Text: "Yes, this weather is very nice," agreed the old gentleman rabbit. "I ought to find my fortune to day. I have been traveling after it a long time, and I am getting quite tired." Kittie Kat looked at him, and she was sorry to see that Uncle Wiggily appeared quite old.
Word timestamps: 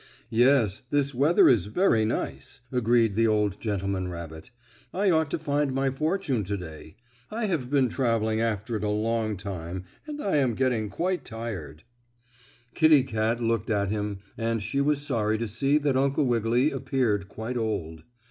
"Yes, 0.31 0.81
this 0.89 1.13
weather 1.13 1.47
is 1.47 1.67
very 1.67 2.05
nice," 2.05 2.61
agreed 2.71 3.13
the 3.13 3.27
old 3.27 3.59
gentleman 3.61 4.07
rabbit. 4.07 4.49
"I 4.91 5.11
ought 5.11 5.29
to 5.29 5.37
find 5.37 5.75
my 5.75 5.91
fortune 5.91 6.43
to 6.45 6.57
day. 6.57 6.95
I 7.29 7.45
have 7.45 7.69
been 7.69 7.87
traveling 7.87 8.41
after 8.41 8.75
it 8.75 8.83
a 8.83 8.89
long 8.89 9.37
time, 9.37 9.83
and 10.07 10.19
I 10.19 10.37
am 10.37 10.55
getting 10.55 10.89
quite 10.89 11.23
tired." 11.23 11.83
Kittie 12.73 13.03
Kat 13.03 13.43
looked 13.43 13.69
at 13.69 13.89
him, 13.91 14.21
and 14.39 14.63
she 14.63 14.81
was 14.81 15.03
sorry 15.05 15.37
to 15.37 15.47
see 15.47 15.77
that 15.77 15.95
Uncle 15.95 16.25
Wiggily 16.25 16.71
appeared 16.71 17.27
quite 17.27 17.55
old. 17.55 18.01